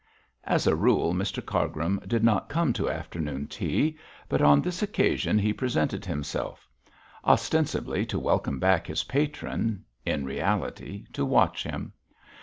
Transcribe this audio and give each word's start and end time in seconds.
As 0.45 0.65
a 0.65 0.75
rule, 0.75 1.13
Mr 1.13 1.45
Cargrim 1.45 1.99
did 2.07 2.23
not 2.23 2.49
come 2.49 2.73
to 2.73 2.89
afternoon 2.89 3.45
tea, 3.45 3.99
but 4.27 4.41
on 4.41 4.59
this 4.59 4.81
occasion 4.81 5.37
he 5.37 5.53
presented 5.53 6.05
himself; 6.05 6.67
ostensibly 7.23 8.03
to 8.07 8.17
welcome 8.17 8.57
back 8.57 8.87
his 8.87 9.03
patron, 9.03 9.85
in 10.03 10.25
reality 10.25 11.05
to 11.13 11.23
watch 11.23 11.61
him. 11.63 11.93